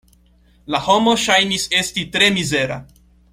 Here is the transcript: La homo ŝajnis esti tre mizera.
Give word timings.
La 0.75 0.79
homo 0.85 1.13
ŝajnis 1.25 1.67
esti 1.81 2.07
tre 2.17 2.31
mizera. 2.39 2.81